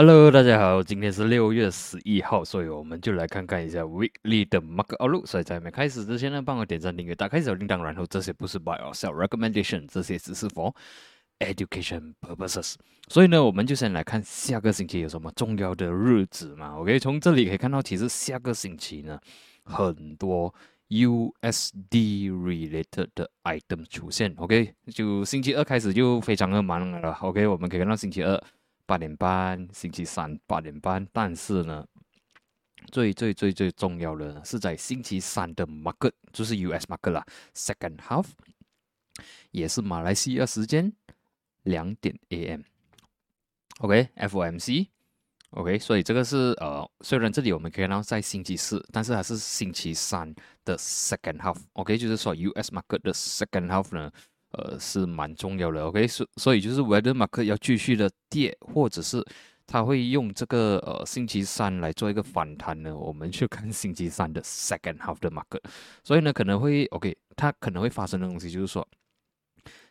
[0.00, 5.26] Hello，大家好，今天是六月十一号，所以我们就来看看一下 Weekly 的 Market Outlook。
[5.26, 10.72] 所以在没开始之前呢，帮我点赞、订阅、打开小铃铛，然后这些不是 Buy or Sell Recommendation，这些只是 for
[11.40, 12.76] education purposes。
[13.08, 16.78] 所以呢，我们就先来看下个星期有什么重要的日子嘛。
[16.78, 19.18] OK，从这里可以看到，其实下个星期呢，
[19.64, 20.54] 很多
[20.90, 24.32] USD related 的 item 出现。
[24.36, 27.10] OK，就星期二开始就非常的忙了。
[27.22, 28.40] OK，我们可以看到星期二。
[28.88, 31.06] 八点半，星期三八点半。
[31.12, 31.86] 但是呢，
[32.90, 37.22] 最最最最重要的是在星期三的 market，就是 US market 啦
[37.54, 38.24] ，second half，
[39.50, 40.90] 也是马来西亚时间
[41.64, 42.62] 两点 AM。
[43.80, 51.58] OK，FOMC，OK，所以这个是呃，虽然这里我们可以看到在星期四，但是还是星期三的 second half。
[51.74, 54.10] OK，就是说 US market 的 second half 呢。
[54.52, 59.22] 呃，是蛮重要的，OK，所所以就是 Weather Market 要继续的跌，或者是
[59.66, 62.96] 他会用这个呃星期三来做一个反弹呢？
[62.96, 65.60] 我们去看星期三的 Second Half 的马克
[66.02, 68.88] 所以呢可能会 OK，它可能会发生的东西就是说，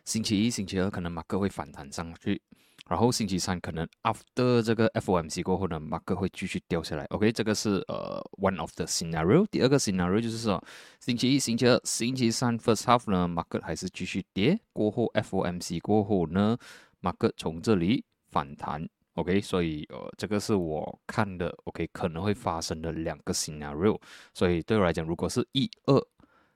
[0.04, 2.42] 星期一、星期二可能马克会反弹上去。
[2.88, 7.04] 然后星期三可能 after 这个 FOMC 过后呢，market 会继续掉下来。
[7.10, 9.46] OK，这个是呃 one of the scenario。
[9.50, 10.62] 第二个 scenario 就是说，
[10.98, 14.58] 星期一、星期二、星期三 first half 呢，market 还是继续跌。
[14.72, 16.56] 过后 FOMC 过后呢
[17.02, 18.88] ，market 从这里反弹。
[19.14, 24.00] OK，所以呃这个是我看的 OK 可能会发生的两个 scenario。
[24.32, 26.02] 所以对我来讲，如果是一二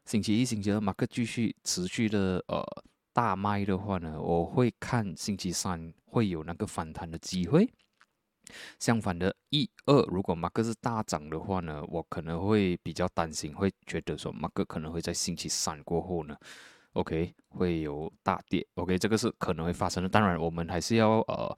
[0.06, 2.64] 星期一、星期二 market 继续持续的呃。
[3.12, 7.70] 大卖的话呢，我会看星期三会有那个反弹的机会。
[8.78, 16.36] 相反的，一二如果马克是大涨的话呢，我可能会比较担心，会觉得说马克可能会在星期三过后呢
[16.94, 18.66] ，OK 会有大跌。
[18.74, 20.08] OK，这个是可能会发生的。
[20.08, 21.56] 当然，我们还是要呃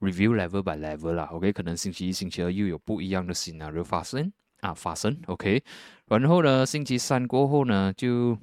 [0.00, 1.24] review level by level 啦。
[1.32, 5.18] OK，可能星期一、星期二又有不一样的 scenario 发生啊，发生。
[5.26, 5.62] OK，
[6.06, 8.36] 然后呢，星期三过后呢就。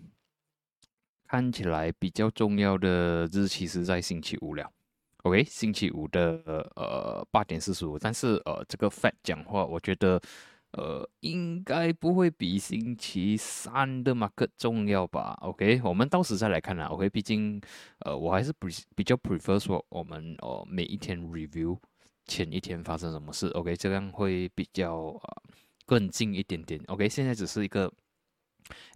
[1.33, 4.71] 看起来比较重要的日期是在星期五了
[5.23, 6.39] ，OK，星期五的
[6.75, 7.97] 呃八点四十五。
[7.97, 10.22] 但是呃这个 Fed 讲话，我觉得
[10.73, 16.85] 呃应该不会比星期三的 mark 重要吧？OK，我们到时再来看啦。
[16.85, 17.59] OK，毕竟
[18.01, 21.75] 呃我还是比比较 prefer 说我们哦每一天 review
[22.27, 25.41] 前一天发生什么事，OK，这样会比较呃
[25.88, 26.79] 更近一点点。
[26.85, 27.91] OK，现在只是一个。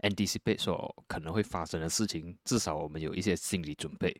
[0.01, 4.15] Anticipate 说可能会发生的事情，至少我们有一些心理准备。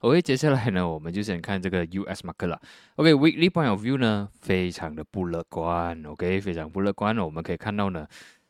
[0.00, 2.60] OK，接下来呢，我们就先看这个 US market 了。
[2.96, 6.04] OK，weekly point of view 呢，非常的不乐观。
[6.04, 7.16] OK，非常不乐观。
[7.18, 8.06] 我们可以看到呢，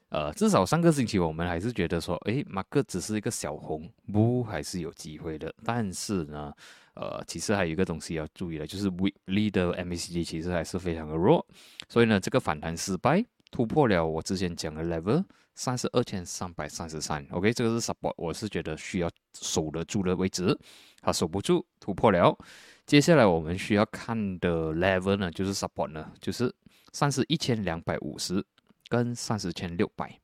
[0.09, 5.55] 呃，至少上个星期我们还是觉得说，诶 m a r k e t 只是一个小红，不还是有机会的。
[5.62, 6.53] 但是呢，
[6.95, 11.47] 呃，其实还有一个东西要注意的，就是 weekly 的 MACD 其实还是非常的弱。
[11.89, 15.23] 所以呢，这个反弹失败，突破了我之前讲的 level。
[15.56, 20.56] 三十二千三百三十三，OK，这个是 support，我是觉得需要守得住的位置，
[21.00, 22.39] 它守不住，突破了。
[22.84, 26.55] 接下来我们需要看的 level 呢，就是 support 呢，就是
[26.93, 28.44] 三十一千两百五十
[28.89, 30.21] 跟三十千六百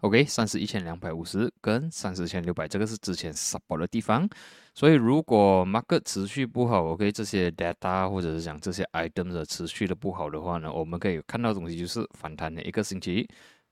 [0.00, 4.28] ，OK，三十一千两百五十跟三十千六百，这个是之前 support 的地方。
[4.74, 13.28] 所以如果 market 持续不好，OK，这些 data 或者是讲这些 items 的持续的不好的话呢，我们可以看到的东西就是反弹的一个星期。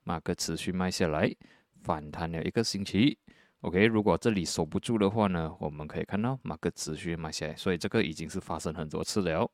[0.07, 1.35] 马克持续卖下来，
[1.83, 3.19] 反弹了一个星期。
[3.63, 9.51] OK，如果这里守不住的话呢，我们可以看到马克持续卖下来，所以这个已经是发生很多次了。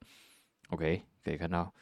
[0.69, 1.73] OK，可以看到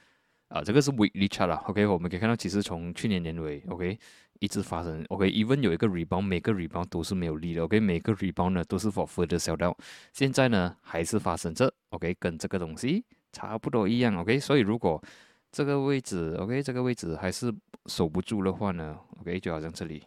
[0.46, 1.56] 啊，这个是 weekly chart 了。
[1.66, 3.98] OK，我们可以看到，其实从去年年尾，OK，
[4.38, 5.04] 一直发生。
[5.08, 7.64] OK，even 有一个 rebound，每个 rebound 都是没有力的。
[7.64, 9.76] OK，每个 rebound 呢都是 for further sell down。
[10.12, 11.74] 现在呢还是发生着。
[11.88, 14.16] OK，跟这个东西差不多一样。
[14.16, 15.02] OK，所以如果
[15.52, 17.52] 这个位置，OK，这个位置还是
[17.86, 20.02] 守不住的话呢，OK，就好像这里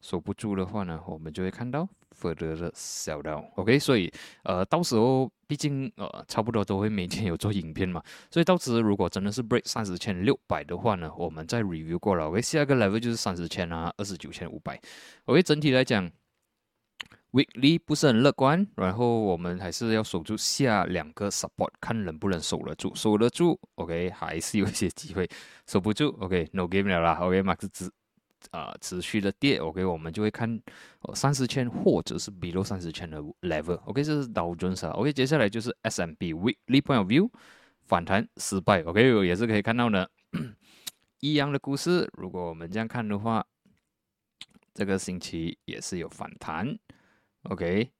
[0.00, 4.12] 守不住的话呢，我们就会看到 further 的 sell down，OK，所以
[4.44, 14.80] 呃，到时候毕竟呃，差不多都会每天有做影片嘛，所以到时如果真的是 break 三十千六百的话呢，我们再 review 过了，OK，下一个 level 就是三十千啊，二十九千五百
[15.24, 16.08] ，OK，整体来讲。
[17.36, 25.28] Weekly 不是很乐观，然后我们还是要守住下两个 support，看能不能守得住，守得住，OK，还是有一些机会，
[25.68, 27.90] 守不住，OK，no game 了啦，OK，Max 持
[28.52, 30.58] 啊持续的跌，OK，我们就会看
[31.12, 37.28] 三十千或者是 below 三十千的 level，OK，这是导准啊，OK，接下来就是 SMB Weekly point of view
[37.82, 40.06] 反弹失败，OK，也是可以看到呢，
[41.20, 43.44] 一样的故事，如果我们这样看的话，
[44.72, 46.78] 这个星期也是有反弹。
[47.48, 47.90] OK，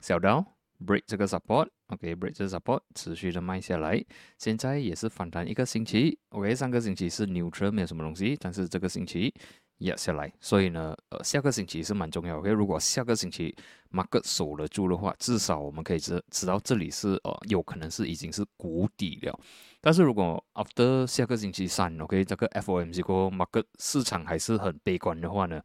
[0.00, 0.44] 小刀
[0.84, 1.68] break 这个 support。
[1.88, 4.02] OK，break 这个 support 持续的卖下来，
[4.38, 6.18] 现在也是反弹一个星期。
[6.30, 9.34] OK，上个星期是 neutral 没有什么东西，但是这个星期
[9.78, 12.38] 压下来，所以呢，呃，下个星期是蛮重要。
[12.38, 13.54] OK，如果下个星期
[13.90, 19.38] market 守得住的话，至少我们可以知知道这里是呃有可能是已经是谷底了。
[19.82, 25.60] 但是如果 after 下个星期三，OK，这个 FOMC 过后 market 市场还是很悲观的话呢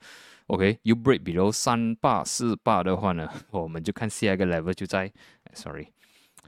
[0.48, 5.12] ，OK，you break below 三八四八的话呢， 我们就看下一个 level 就在
[5.54, 5.94] ，sorry，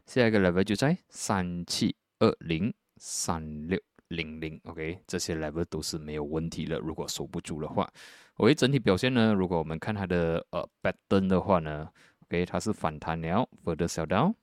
[0.06, 3.80] 下一个 level 就在三七二零三六。
[4.10, 6.80] 零零，OK，这些 level 都是没有问题的。
[6.80, 7.88] 如果守不住的话
[8.38, 9.36] ，OK，整体表现呢？
[9.36, 11.88] 如果我们看它的呃 pattern 的话呢
[12.24, 14.34] ，OK，它是反弹了，further sell down，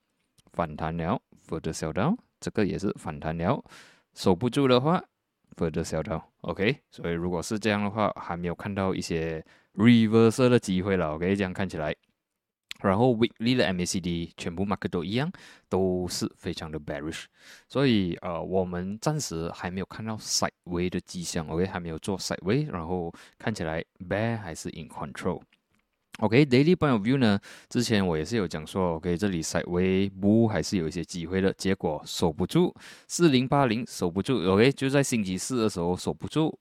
[0.53, 3.61] 反弹了，further sell down，这个也是反弹了，
[4.14, 5.03] 守不住的话
[5.56, 9.44] ，further sell down，OK，所以如果是这样的话，还没有看到一些
[9.75, 11.94] reverse 的机会了，OK，这样看起来。
[12.82, 15.32] 然后 weekly 的 MACD 全部 market 都一样，
[15.67, 17.25] 都是非常的 bearish，
[17.67, 25.41] 所以呃，我们暂时还没有看到 sideway 的迹象，OK，还没有做 sideway，然后看起来 bear 还是 in control
[26.21, 32.75] OK，daily point of view 呢，之前我也是有讲说，OK，这里 sideway bull 还是有一些机会的，结果守不住，
[33.07, 36.59] 四零八零守不住，OK，就在星期四的时候守不住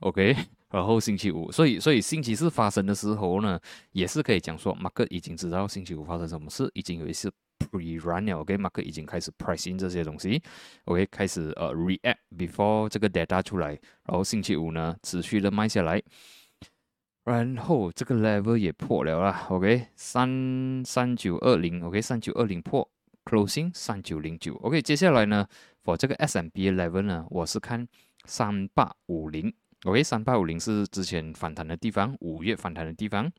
[0.00, 0.36] ，OK。
[0.72, 3.60] 然后星期五，所以所以星期四发生的时候呢，
[3.90, 10.42] 也是可以讲说，market 已经知道星期五发生什么事，已经有一些 pre run 了，OK，market 已经开始 pricing 这些东西
[10.86, 13.68] ，OK，开始呃 react before 这个 data 出来，
[14.06, 16.02] 然后星期五呢持续的卖下来，
[17.24, 22.90] 然后这个 level 也破了啦，OK，三三九二零，OK，三九二零破
[23.24, 25.46] closing 三九零九，OK，接下来呢
[25.84, 27.86] ，for 这个 S M B level 呢，我是看
[28.24, 29.54] 三八五零。
[29.84, 33.30] OK，三八五零是之前反弹的地方，五月反弹的地方，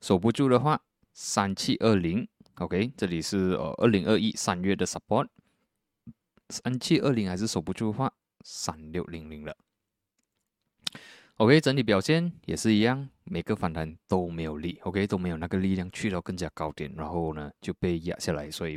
[0.00, 0.80] 守不住的话，
[1.12, 2.26] 三七二零
[2.56, 5.26] ，OK，这里是呃二零二一三月的 support，
[6.50, 8.12] 三七二零还是守不住的话，
[8.44, 9.56] 三六零零了。
[11.38, 18.76] OK，整体表现也是一样，每个反弹都没有力，OK，都没有那个力量去到更加高点，然后呢就被压下来，所以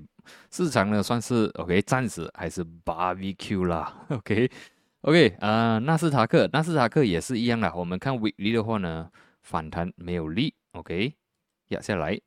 [0.51, 4.49] 市场呢算是 OK，暂时还是 barbecue 啦， OK。
[5.01, 7.73] OK 啊，纳斯达克，纳斯达克也是一样的。
[7.75, 9.09] 我们看 weekly 的话呢，
[9.41, 11.15] 反弹没有力，OK，
[11.69, 12.21] 压下来。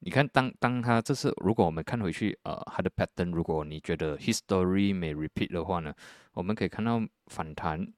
[0.00, 5.94] 你看，当当它这是，如果我们看回去，呃，它的 pattern，如果你觉得 history may repeat 的话呢，
[6.34, 7.90] 我们可以看到反弹，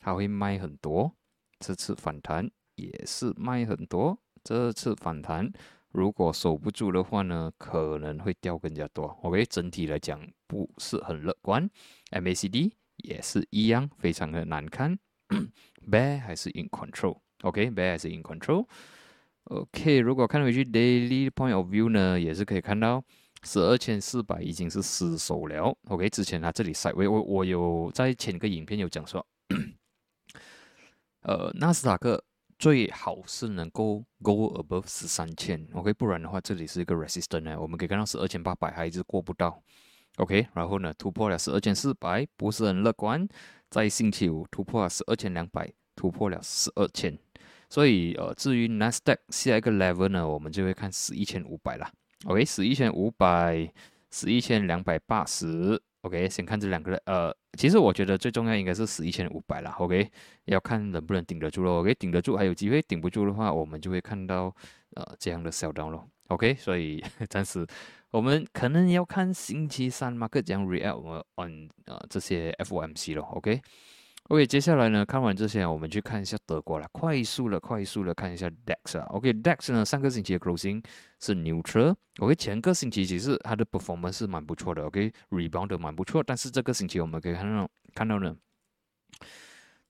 [0.00, 1.14] 它会卖很多。
[1.58, 4.18] 这次反弹也是卖很多。
[4.42, 5.50] 这次反弹
[5.92, 9.06] 如果守不住的话呢，可能会掉更加多。
[9.22, 11.68] OK，整体来讲不是很乐观。
[12.10, 12.72] MACD。
[13.04, 14.98] 也是一样，非常的难看。
[15.86, 19.98] Bear 还是 in control，OK，Bear 还是 in control，OK。
[19.98, 23.04] 如果看回去 daily point of view 呢，也是可以看到
[23.42, 25.76] 十二千四百已经是失守了。
[25.88, 29.24] OK，之前它这里 side，我我有在前个影片有讲说，
[31.26, 32.22] 呃，纳斯达克
[32.56, 39.60] 最好是能够 go above 十三千，OK，不然的话这里是一个 resistance 呢，我们可以看到十二千八百还一直过不到。
[40.18, 43.26] OK，然后呢，突破了十二千四百，不是很乐观。
[43.68, 47.18] 在星期五突破了十二千两百，突破了十二千。
[47.68, 51.90] 所以呃，至于 Nasdaq 下一个 level 呢，我们就会看十一千五百了。
[52.26, 53.68] OK，十一千五百，
[54.12, 55.82] 十一千两百八十。
[56.06, 59.70] OK，先看这两个呃，其实我觉得最重要应该是十一千五百了。
[59.78, 60.08] OK，
[60.44, 61.80] 要看能不能顶得住咯。
[61.80, 64.54] OK，顶得住还有机会，顶不住的话，我们就会看到
[64.94, 66.08] 呃这样的 sell down 咯。
[66.28, 67.66] OK，所以 暂时。
[68.12, 73.22] 我们可能要看星期三马克讲 real on 呃这些 FOMC 喽。
[73.34, 73.60] OK
[74.28, 80.82] OK，接下来呢，看完这些，我们去看一下德国了，快速的，快速的看一下 DAX 啊，OK，DAX 呢上个星期的 closing
[81.20, 88.36] 是 neutral，OK，前个星期其实它的 performance 是蛮不错的，OK，rebound 蛮不错，但是这个星期我们可以看到看到呢，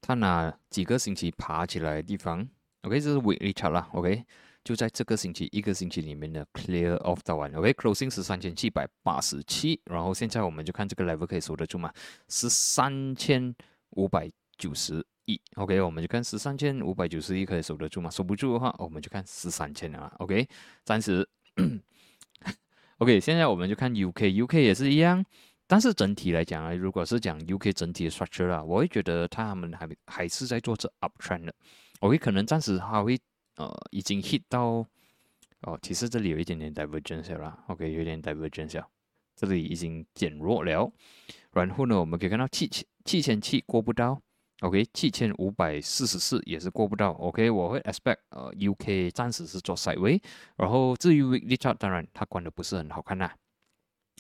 [0.03, 2.47] 它哪几个星期爬起来的地方
[2.83, 4.23] ，OK，这是 weekly chart 啦，OK。
[4.65, 11.89] 就在这个星期一个星期里面的 clear off 到完，OK，closing 是三千七百八十七，然后现在我们就看这个 level 可以守得住吗？
[12.29, 13.55] 是三千
[13.97, 18.09] 五百九十一，OK，我们就看十三千五百九十一可以守得住吗？
[18.09, 20.49] 守不住的话，我们就看十三千了，OK，
[20.85, 21.29] 暂时
[22.99, 25.23] ，OK，现在我们就看 UK，UK 也是一样，
[25.67, 31.55] 但是整体来讲啊，如果是讲 UK 整体的 structure 啊，我会觉得他们还还是在做这 uptrend 的
[32.01, 33.19] ，OK，可能暂时还会。
[33.59, 34.87] 呃，已经 hit 到
[35.63, 38.85] 哦，其实这里有一点点 divergence 了，OK，有点 divergence，
[39.37, 40.91] 这里已经减弱了。
[41.53, 44.21] 然后呢，我们可以看到七千七千七过不到
[44.61, 47.13] OK，七千五百四十四也是过不到。
[47.13, 50.21] OK，我会 expect 呃 UK 暂时是做 side way，
[50.57, 53.31] 然后至于 weekly chart，当然它关的不是很好看呐。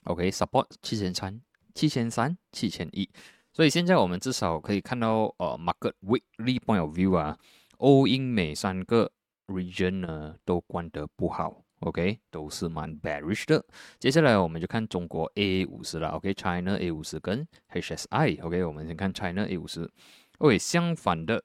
[0.05, 1.41] OK，support 七千三、
[1.75, 3.09] 七千三、七千一，
[3.53, 7.39] 所以现在我们至少可以看到呃 market weekly point of view 啊，
[7.79, 9.11] 欧英美三个
[9.47, 11.66] region 呢都关得不好。
[11.81, 13.65] OK，都是蛮 bearish 的。
[13.99, 16.09] 接下来我们就看中国 A 五十了。
[16.11, 18.43] OK，China A 五十跟 HSI。
[18.43, 19.91] OK，我们先看 China A 五十。
[20.39, 21.43] OK，相反的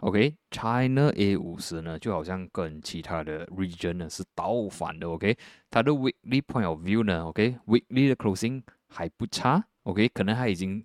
[0.00, 5.08] ，OK，China A 五十呢，就好像跟其他的 region 呢是倒反的。
[5.08, 5.36] OK，
[5.70, 9.66] 它的 weekly point of view 呢，OK，weekly 的 closing 还不差。
[9.82, 10.84] OK，可能它已经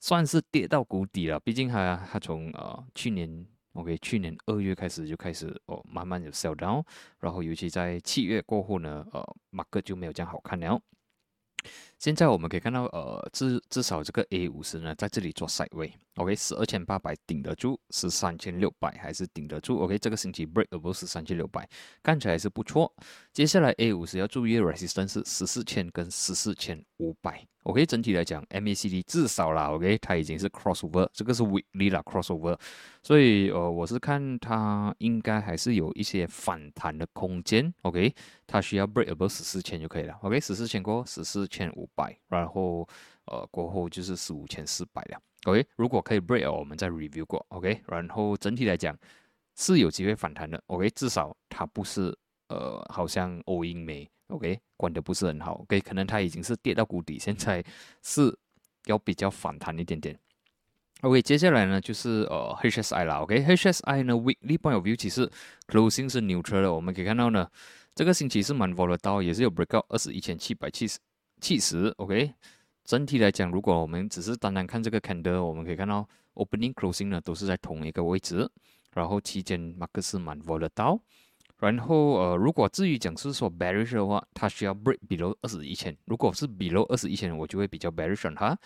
[0.00, 1.38] 算是跌到谷底了。
[1.40, 6.84] 毕竟它它从呃去年 OK 去年二月开始就开始哦慢慢有 sell down，
[7.20, 10.80] 然后尤其在七月过后呢，呃，mac 就没有这样好看了。
[12.02, 21.64] 现在我们可以看到，呃，至至少这个 A 五十呢，在这里做 side way，OK，十二千八百顶得住，十三千六百还是顶得住，OK，这个星期 break above 十三千六百，
[22.02, 22.92] 看起来是不错。
[23.32, 27.46] 接下来 A 五十要注意的 resistance 是十四千跟十四千五百。
[27.62, 32.58] OK，整体来讲，MACD 至少啦，OK，它已经是 crossover，这个是 weekly 啦 crossover，
[33.04, 38.12] 所以呃，我是看它应该还是有一些反弹的空间，OK，
[38.48, 42.86] 它需要 break above 十四千就可以了，OK，十四千过十四千五百，然后
[43.26, 48.96] 呃过后就是十五千四百了，OK，如果可以 break，我们再 review 过，OK，然后整体来讲
[49.56, 52.16] 是有机会反弹的，OK，至少它不是
[52.48, 54.08] 呃好像欧英美。
[54.28, 55.56] OK，管的不是很好。
[55.56, 57.62] OK，可能它已经是跌到谷底，现在
[58.02, 58.34] 是
[58.86, 60.18] 要比较反弹一点点。
[61.02, 63.16] OK，接下来呢就是呃 HSI 啦。
[63.16, 65.30] OK，HSI 呢 Weekly Point of View 其实
[65.66, 66.72] Closing 是 Neutral 的。
[66.72, 67.46] 我们可以看到呢，
[67.94, 70.98] 这个星期是蛮 Volatile，也是有 Breakout 二十一千七百七十
[71.42, 71.92] 七十。
[71.98, 72.32] OK，
[72.84, 78.48] 整体来讲，如果我们只是单单看这个 Candle，我们可以看到 Opening Closing 呢都是在同一个位置，
[78.94, 81.00] 然后期间 mark 是蛮 Volatile。
[81.58, 85.96] 然后呃，如果至于讲是说 bearish 的话，它需要 break below 二十一千。
[86.06, 88.56] 如果是 below 二十一千，我就会比较 bearish 哈。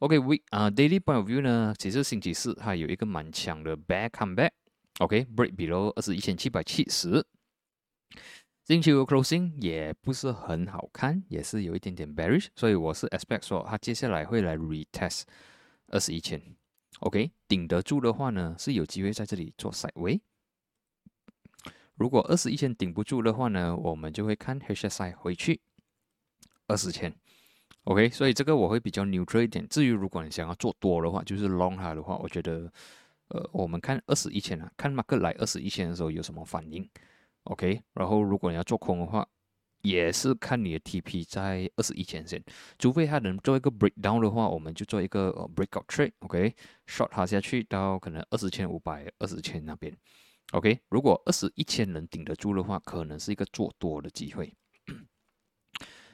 [0.00, 4.50] OK，we 啊 daily point of view 呢，其实星期四它有一个蛮强的 back comeback。
[4.98, 7.24] OK，break below 二十一千七百七十。
[8.72, 15.24] 星期五 closing 也不是很好看，也是有一点点 bearish，所以我是 expect 说它接下来会来 retest
[15.88, 16.40] 二十一千。
[17.00, 20.22] OK，顶得住的话呢，是有机会在这里做 side way。
[21.96, 25.60] 如果二十一千顶不住的话呢，我们就会看 HSI 回去
[26.66, 27.14] 二十千
[27.84, 29.68] ，OK，所以这个我会比较 neutral 一点。
[29.68, 32.72] 至于如果你想要做多的话，就是 long 它的话，我觉得，
[33.28, 36.88] 呃，我们看二十一千啊，看马克来二十一千的时候有什么反应
[37.44, 37.82] ，OK。
[37.94, 39.26] 然后如果你要做空的话，
[39.82, 42.42] 也是看你的 TP 在二十一千线，
[42.78, 49.92] 除非它能做一个 breakdown 的话，我们就做一个 breakout trade，OK，short 它下去到可能二十千五百二十千那边。
[50.52, 54.54] OK，如果二十一千能顶得住的话，可能是一个做多的机会。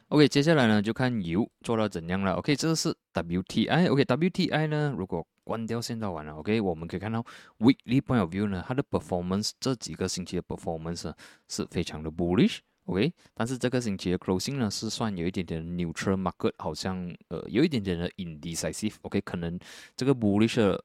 [0.09, 2.33] OK，接下来呢就看油做到怎样了。
[2.33, 3.91] OK，这是 WTI。
[3.91, 7.23] OK，WTI 呢，如果关掉线道完了，OK，我们可以看到
[7.59, 11.13] Weekly Point of View 呢，它的 Performance 这几个星期的 Performance
[11.49, 12.61] 是非常的 Bullish。
[12.87, 18.95] OK，但是这个星期的 Closing 呢是算有一点点 Neutral Market，好像呃有一点点的 Indecisive。
[19.03, 19.59] OK，可能
[19.95, 20.79] 这个 Bullish。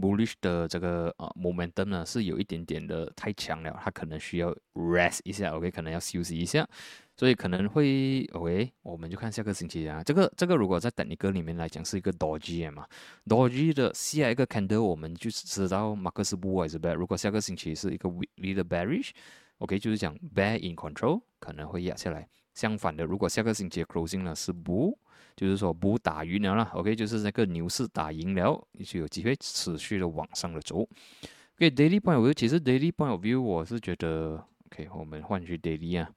[0.00, 6.68] Bullish 的这个呃 momentum 呢是有一点点的太强了，它可能需要 rest 一下，OK，可能要休息一下，
[7.16, 12.86] 所以可能会 OK，我们就看下个星期啊，这个这个如果在等一个里面来讲是一个 doji 嘛
[13.26, 24.96] ，doji 的下一个 candle 我们就知道马克思布还是 bear，如果下个星期是一个 weekly 的 bearish，OK，就是讲 bear in control 可能会压下来，相反的，如果下个星期 closing 呢是 bull。
[25.36, 30.78] 就是说不打赢了啦，OK，就是那个牛市打赢了，就有机会持续的往上的走。
[31.56, 36.10] OK，daily point of view，其实 daily point of view 我是觉得，OK，我们换去 daily 啊。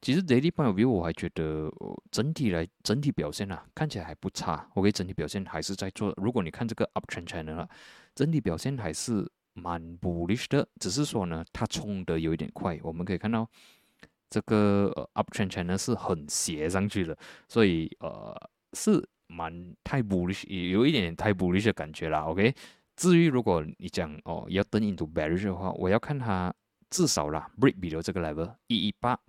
[0.00, 1.68] 其实 daily point of view 我还觉得
[2.12, 4.64] 整体来整体表现啊，看起来还不差。
[4.74, 6.14] OK，整体表现还是在做。
[6.16, 7.68] 如果你看这个 uptrend channel 啊，
[8.14, 12.78] 整体表现还是蛮 bullish 的，只是说呢，它冲的有一点快。
[12.84, 13.50] 我们可以看到
[14.32, 17.14] 这个呃 uptrend channel 是很斜上去的，
[17.46, 18.34] 所以呃。
[18.74, 22.20] 是蛮太 bullish，有一点点太 bullish 的感觉啦。
[22.20, 22.54] OK，
[22.96, 26.50] 至于如果你讲哦要登 into bearish 的话，我要看它
[26.88, 29.20] 至少啦 break below 这个 level 一一八，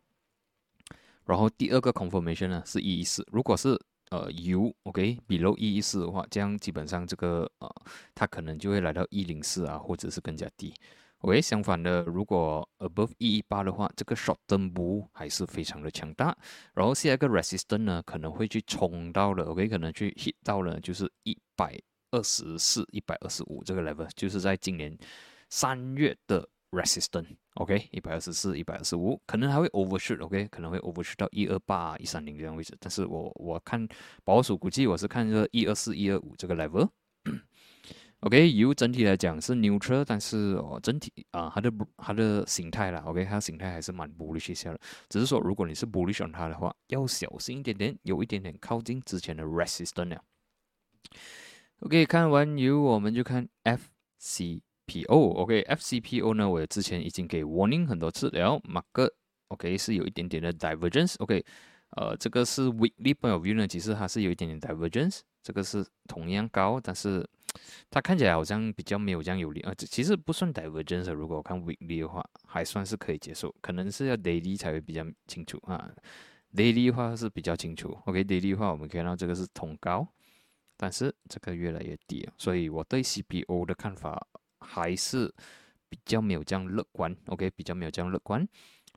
[1.26, 3.28] 然后第二个 confirmation 呢是一一四。
[3.34, 3.78] 如果是
[4.12, 7.70] 呃 U OK below 一一四的话，这样基本上这个呃
[8.16, 10.74] 它可能就会来到一零四啊，或者是更加低。
[11.24, 16.38] OK，相反的，如果 above 一一八的话，这个 short term bull 还是非常的强大。
[16.74, 21.80] 然后下一个 resistance 呢，可能会去冲到了，OK，可能去 hit 到了就是一百
[22.12, 24.98] 二十四、一百二十五这个 level，就是在今年
[25.50, 33.88] 三月的 resistance，OK，一百二十四、一百二十五，可能还会 overshoot，OK，可能会 overshoot 到一二八、一三零这样位置，但是我我看
[34.26, 36.90] 保守估计我是看这一二四、一二五这个 level。
[38.24, 44.80] OK，U 整体来讲是 neutral，但是哦，整体啊，它的它的形态啦，OK，它的形态还是蛮 bullish 一下的。
[45.10, 50.24] 只是说，如果你是 bullish on 它的话，要小心一点点，有一点点靠近之前的 resistance 了。
[51.82, 55.08] OK，看完 U，我们就看 FCPO。
[55.10, 58.58] OK，FCPO 呢，我之前已经给 warning 很多次了。
[58.64, 59.14] 马克
[59.50, 61.16] OK 是有一点点的 divergence。
[61.20, 61.44] OK，
[61.98, 65.20] 呃，这个是 weekly point of view 呢，其实它是有一点点 divergence。
[65.44, 67.30] 这个是同样高，但是
[67.90, 69.74] 它看起来好像比较没有这样有力啊。
[69.78, 73.54] 这其实不算 divergence，如果我看 weekly 的话，还算是可以接受。
[73.62, 75.92] 可能是要 daily 才会比较清楚啊。
[76.56, 77.98] daily 的话是比较清楚。
[78.06, 80.08] OK，daily 的话我们可以看到这个是同高，
[80.78, 84.28] 但是这个越来越低，所以我对 CPO 的看法
[84.60, 85.34] 还是
[85.90, 87.16] 比较没有这样乐观。
[87.28, 88.48] OK，比较没有这样乐观。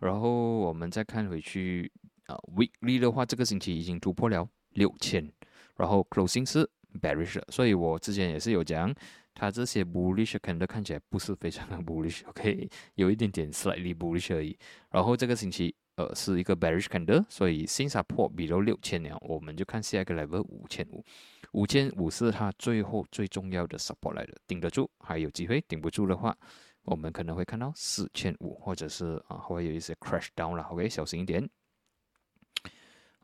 [0.01, 1.91] 然后我们再看回去
[2.27, 5.33] 啊，weekly 的话，这个星期已经突破了六千。
[5.77, 8.95] 然后 closing 是 bearish，了所以我之前也是有讲，
[9.35, 14.57] 它这些 bullish 可能看起来不是非常的 bullish，OK， 有一点点 slightly bullish 而已。
[14.91, 21.05] 然后这个星期呃是一个 bearish candle，所以新加坡比如六千了，我们就看下一个 level 五千五，
[21.53, 26.37] 五千五是它最后最重要的 support 来的，顶得住还有机会，顶不住的话，
[26.85, 31.49] 我们可能会看到四千五，或者是啊会有一些 crash down 了，OK，小心一点。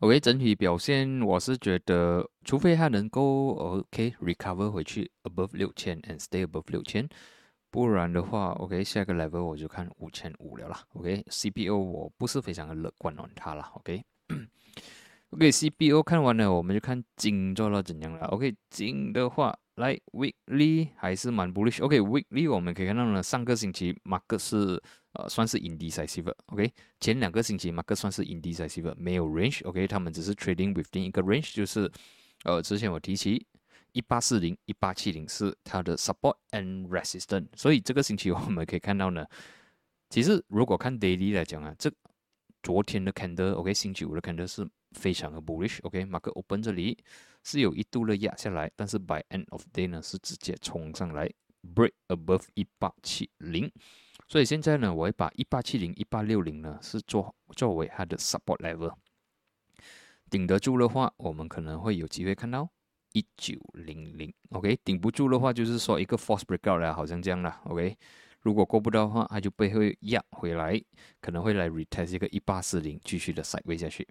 [0.03, 7.09] OK，整体表现我是觉得，除非它能够 OK recover 回去 above 六千 and stay above 六千，
[7.71, 10.81] 不然的话，OK 下个 level 我就看五千五了啦。
[10.95, 13.71] OK，CPO 我不是非常的乐观哦，它啦。
[13.75, 18.27] OK，OK，CPO 看完了，我们就看金做到怎样了。
[18.27, 19.57] OK，金的话。
[19.77, 21.83] 来，weekly 还是蛮 bullish。
[21.83, 24.81] OK，weekly 我们可以看到呢，上个星期 Mark 是
[25.15, 26.33] 呃算是 indecisive。
[26.47, 29.67] OK，前两个星期 Mark 算是 indecisive，没有 range。
[29.67, 31.91] OK，他们只是 trading within 一个 range，就是
[32.45, 33.47] 呃之前我提起
[33.93, 37.47] 一八四零、一八七零是它的 support and resistance。
[37.57, 39.25] 所以这个星期我们可以看到呢，
[40.11, 41.91] 其实如果看 daily 来讲啊，这
[42.63, 45.79] 昨天的 candle，OK，星期五的 candle 是非常的 bullish。
[45.83, 46.99] OK，mark open 这里。
[47.43, 51.31] 是有一度的压下来，但是 by end of day 呢是直接冲上来
[51.75, 53.71] break above 一八七零，
[54.29, 58.95] 所以现在呢我会把一八七零、一八六零呢是作作为它的 support level，
[60.31, 62.69] 顶得住的话，我们可能会有机会看到
[63.13, 67.97] 一九零零，OK，顶不住的话就是说一个 force breakout 了，好像这样了，OK，
[68.41, 70.83] 如果过不到的话，它就被会压回来，
[71.21, 74.09] 可能会来 retest 一个一八四零，继续的 side way 下去。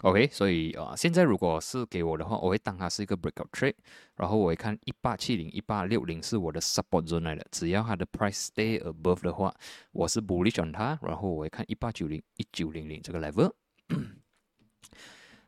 [0.00, 3.76] OK，所以啊，现在如果是给我的话，我会当它是一个 breakout trade，
[4.16, 9.54] 然后我会看一八七零、一八六零是我的 support zone 来的，只要它的 price stay above 的话，
[9.92, 13.52] 我是 bullish on 它，然后我会看一八九零、一九零零这个 level。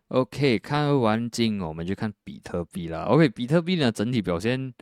[0.09, 3.07] OK，看完金，我们就看比特币了。
[3.07, 4.73] OK，比特币呢整体表现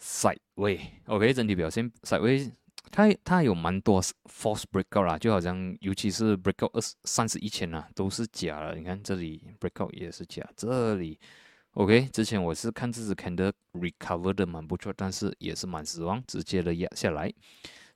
[0.00, 2.50] sideways，OK，整体表现 sideways。
[2.90, 8.74] 它它有蛮多 false breakout 啦，就好像尤其是 breakout 二三十一千呐，都是假的。
[8.74, 11.18] 你看这里 breakout 也是假，这里
[11.72, 12.08] OK。
[12.12, 17.32] 之前我是看这只 candle recover 的蛮不错，但是也是蛮失望，直接的压下来。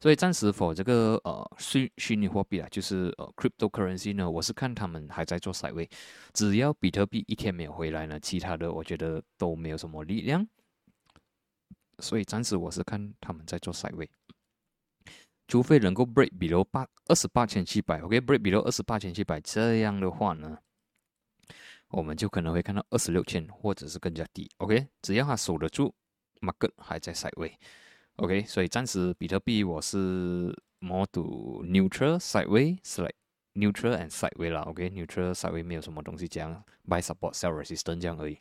[0.01, 5.89] 所以暂时否这个呃虚虚拟货币啊，就是呃 cryptocurrency 呢，我是看他们还在做 side way。
[6.33, 10.47] 只要比特币一天没有回来呢，其他的我觉得都没有什么力量。
[11.99, 14.09] 所以暂时我是看他们在做 side way。
[15.51, 20.57] 除非能够 break below 八二十八千七百，OK，break below 二十八千七百，这样的话呢，
[21.89, 25.93] 我们就可能会看到二十六千或者是更加低，OK，只要它守得住
[26.41, 33.17] ，market 还在 side way，OK，所以暂时比特币我是 more to neutral sideways，是 like
[33.55, 38.39] neutral and side way 啦，OK，neutral side way 没有什么东西这样 buy support sell resistance 这样而已，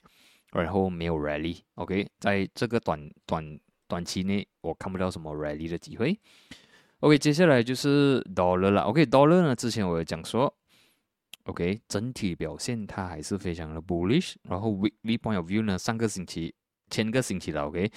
[0.52, 6.16] 然后没有 rally，OK，在这个短短短期内我看不到什么 rally 的机会。
[7.00, 8.82] OK，接下来就是 Dollar 了。
[8.82, 10.54] OK，Dollar 呢，之前我有讲说
[11.44, 14.34] ，OK，整体表现它还是非常的 bullish。
[14.44, 16.54] 然后 Weekly point of view 呢，上个星期、
[16.90, 17.90] 前个星期了，OK，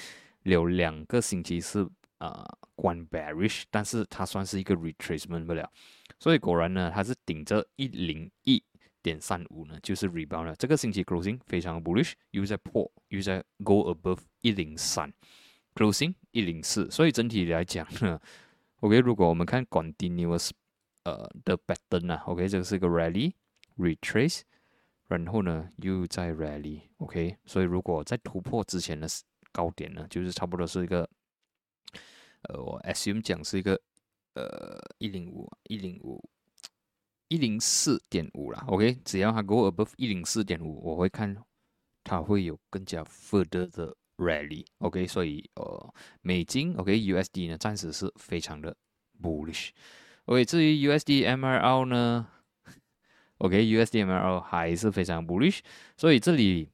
[0.44, 1.84] 有两个星期是
[2.18, 5.68] 啊关 bearish，但是它算是一个 retracement 不了。
[6.20, 8.62] 所以果然呢，它是顶着一零一
[9.02, 10.54] 点三五呢，就是 rebound 了。
[10.54, 15.12] 这个星期 closing 非常 bullish，又在破，又在 go above 一零三
[15.74, 16.88] ，closing 一零四。
[16.88, 18.20] 所以整体来讲呢。
[18.82, 20.50] OK，如果我们看 continuous
[21.04, 23.32] 呃的 pattern 啊，OK，这个是一个 rally
[23.76, 24.40] retrace，
[25.06, 29.06] 然后呢又在 rally，OK，所以如果在突破之前的
[29.52, 31.08] 高点呢，就是差不多是一个，
[32.48, 33.80] 呃，我 assume 讲是一个，
[34.34, 36.20] 呃，一零五一零五
[37.28, 41.36] 一零四点五啦，OK，只要它 go above 一零四点五，我会看
[42.02, 48.74] 它会有更加 further 的 rally，OK，所以呃，美金 OK，USD 呢暂时是非常的
[49.20, 52.26] bullish，OK，至于 USD MRL 呢
[53.38, 55.60] ，OK，USD MRL 还是非常 bullish，
[55.96, 56.68] 所以这里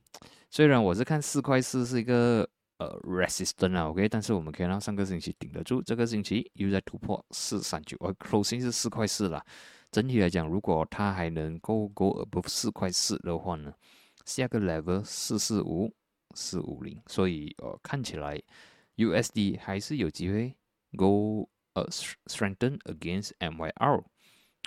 [0.50, 9.44] 虽然我是看四块四是一个呃 resistance 啊，OK，但是我们可以让上个星期顶得住，这个星期又在突破四三九，而 closing 是四块四了。
[9.90, 13.72] 整体来讲，如果它还能够 go above 四块四的话呢，
[14.26, 15.90] 下个 level 四四五
[16.38, 18.40] 四五零，所以呃看起来
[18.96, 20.54] USD 还是有机会
[20.96, 24.04] go 呃 strengthen against MYR。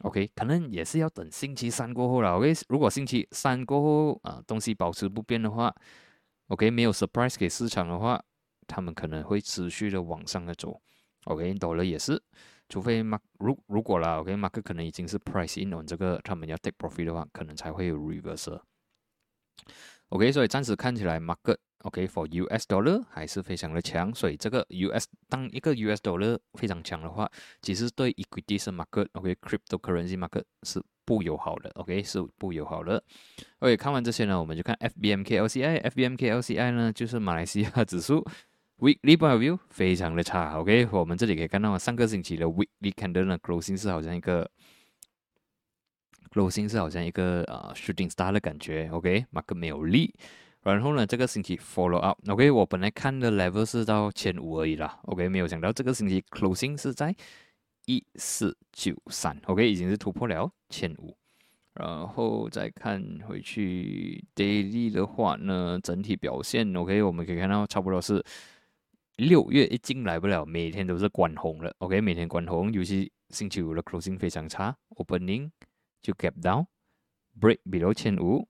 [0.03, 2.35] OK，可能也是要等星期三过后了。
[2.37, 5.73] OK，如果星期三过后啊东西保持不变的话
[6.47, 8.21] ，OK 没有 surprise 给市场的话，
[8.67, 10.81] 他们可能会持续的往上的走。
[11.25, 12.21] OK，懂了也是，
[12.67, 18.59] 除非 Mark 如如果啦，OK，Mark 可能已经是 price in on 这个他们要 take profit 的话，可能才会有 reverse。
[20.11, 33.01] OK，所以暂时看起来，market OK for US dollar 还是非常的强，所以这个 US 当一个 US dollar 非常强的话，其实对 equity market，OK，cryptocurrency market 是不友好的，OK 是不友好的。
[33.59, 38.21] OK，看完这些呢，我们就看 FBMKLCI，FBMKLCI 呢就是马来西亚指数
[38.79, 44.51] weekly point of view 非常的差，OK，我们这里可以看到上个星期的 weekly candle 呢 closing 是好像一个
[46.31, 50.13] closing 是好像一个呃 shooting star 的感觉，OK，market 没有力。
[50.63, 57.15] 然后呢，这个星期 follow up，OK，我本来看的 level 是到千五而已啦，OK，没有想到这个星期 closing 是在
[57.87, 61.17] 一四九三，OK，已经是突破了千五。
[61.73, 68.23] 然后再看回去 daily 的话呢，整体表现 OK，我们可以看到差不多是
[69.15, 75.49] 六月一进来不了，每天都是关红了，OK，每天关红，尤其星期五的 closing 非常差，opening
[76.01, 78.47] 就 gap down，break below 千五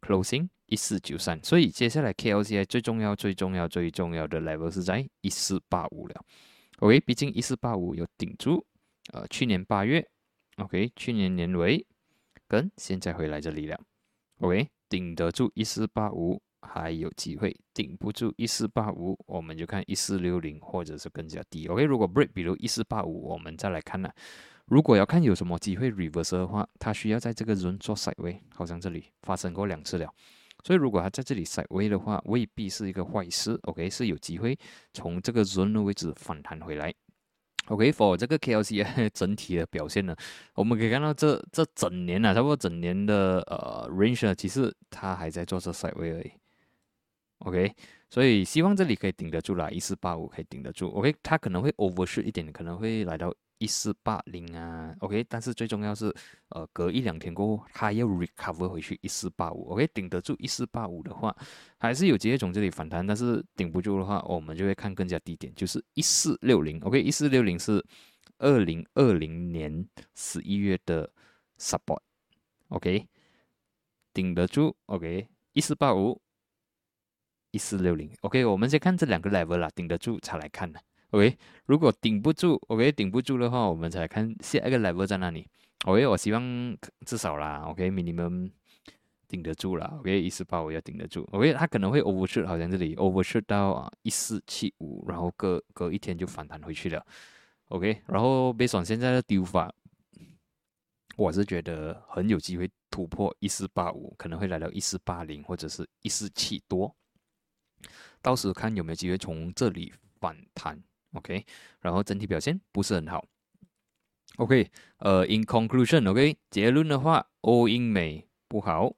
[0.00, 0.48] ，closing。
[0.66, 6.24] 一四九三，所以接下来 KLCI 最重要、最重要、最重要的 level 是在一四八五了。
[6.78, 8.64] OK，毕竟一四八五有顶住，
[9.12, 10.04] 呃，去年八月
[10.56, 11.86] ，OK，去年年尾
[12.48, 13.78] 跟现在回来这里了。
[14.40, 21.68] OK，顶得住一四八五还有机会，顶不住一四八五，我们就看一四六零或者是更加低。
[21.68, 24.10] OK，如果 break 比如一四八五，我们再来看呢。
[24.66, 30.08] 如果要看有什么机会 reverse 的话，它需要在这个 zone 做 side way，好像这里发生过两次了。
[30.64, 33.58] 所以，如果它在这里 side way 的话，未必是一个坏事。
[33.64, 34.58] OK，是有机会
[34.94, 36.94] 从这个 zone 的位置反弹回来。
[37.66, 40.16] OK，for 这个 KLC 整体的表现呢，
[40.54, 46.32] 我们可以看到这这整年啊，差不多整年的呃 range 呢，其实它还在做这 side way 而已。
[47.40, 47.74] OK，
[48.08, 50.88] 所以希望这里可以顶得住啦，一四八五可以顶得住。
[50.90, 53.34] OK，它可能会 overshoot 一点，可能会来到。
[53.64, 56.14] 一四八零啊，OK，但是最重要是，
[56.50, 61.34] 呃，隔一两天过后，它要 recover 回去一四八五，OK，顶得住一四八五的话，
[61.78, 67.82] 还是有机会从这里反弹，但是顶不住的话，我们就会看更加低点，就是一四六零，OK，一四六零是
[68.36, 71.10] 二零二零年十一月的
[71.58, 73.08] support，OK，
[74.12, 76.20] 顶得住，OK，一四八五，
[77.50, 80.78] 一四六零，OK，我们先看这两个 level 啦，顶得住才来看呢。
[81.14, 85.46] OK，如果顶不住，OK，顶不住的话，我们才看下一个 level 在哪里。
[85.84, 88.50] OK，我希望至少啦，OK，minimum
[89.28, 89.86] 顶得住了。
[90.00, 91.22] OK，一四八五要顶得住。
[91.30, 97.06] OK，它可能会 overshoot，好像这里 overshoot 到啊一四七五，然后隔隔一天就反弹回去了。
[97.68, 99.72] OK，然后 based on 现在的丢法，
[101.16, 106.92] 我是觉得很有机会突破一四八五，可能会来到一四八零或者是一四七多。
[108.20, 110.76] 到时看有没有机会从这里反弹。
[111.14, 111.44] OK，
[111.80, 113.24] 然后整体表现不是很好。
[114.36, 118.92] OK，呃，In conclusion，OK，结论的话，欧英美不好。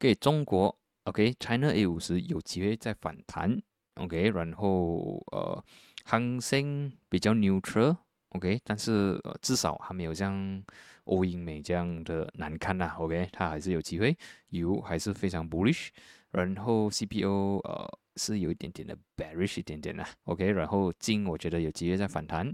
[0.00, 3.60] 给中国，OK，China A 五十有机会再反弹。
[3.94, 5.64] OK，然后呃，
[6.04, 10.62] 恒生比较 neutral，OK，但是至少还没有像
[11.04, 12.94] 欧英美这样的难看呐。
[12.98, 14.16] OK，它还是有机会，
[14.50, 15.88] 油还是非常 bullish。
[16.32, 17.98] 然后 CPO，呃。
[18.18, 22.52] 是有一点点的 bearish 一点点的，OK，然后金我觉得有机会再反弹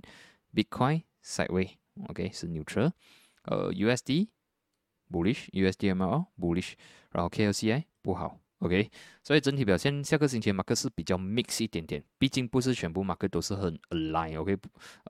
[0.55, 2.92] ，Bitcoin sideway，OK 是 neutral，
[3.44, 4.29] 呃 USD
[5.11, 6.74] bullish，USDML bullish，
[7.11, 8.90] 然后 KLCI 不好，OK，
[9.22, 14.57] 所以整体表现下个星期马克是比较 mix 一点点，毕竟不是全部马克都是很 align，OK，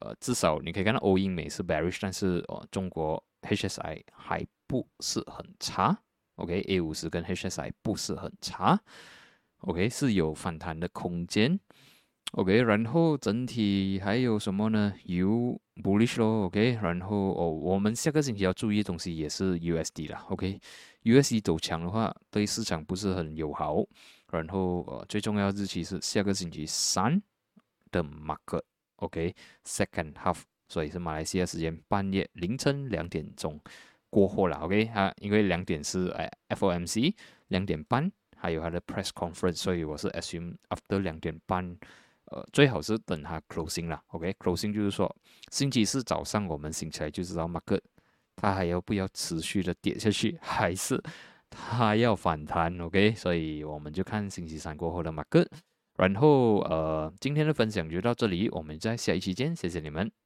[0.01, 5.99] 呃至少你可以看到欧英美是 bearish，但是哦中国 HSI 还不是很差
[6.37, 8.81] OK，A 五十跟 HSI 不是很差
[9.65, 11.59] ，OK 是有反弹的空间
[12.33, 14.95] ，OK，然后整体还有什么呢？
[15.05, 23.85] 有 bullish 咯，OK，然后哦，我们下个星期要注意的东西也是 USD 啦，OK，USD 走强的话对市场不是很友好，
[24.31, 27.21] 然后呃最重要日期是下个星期三
[27.91, 33.61] 的 market，OK，second half，所以是马来西亚时间半夜凌晨两点钟。
[34.11, 37.13] 过后了，OK 啊，因为两点是哎 FOMC，
[37.49, 38.11] 两点半
[38.45, 41.65] 还有它的 press conference，所以我是 assume after 两点半，
[42.27, 45.11] 呃，最好是等它 closing 了，OK，closing 就是说
[45.51, 47.81] 星期四早上我们醒起来就知道 market
[48.37, 51.03] 它还要不要持续的跌下去，还是
[51.49, 55.47] 它要反弹，OK，所以我们就看星期三过后的 market，
[55.97, 60.24] 然后呃，今天的分享就到这里，我们在下一期见，谢谢你们。